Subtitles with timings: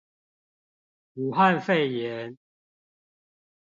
[1.13, 2.35] 武漢肺炎